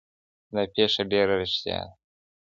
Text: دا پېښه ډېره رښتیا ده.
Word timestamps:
دا 0.53 0.63
پېښه 0.73 1.01
ډېره 1.11 1.33
رښتیا 1.41 1.79
ده. 1.87 1.91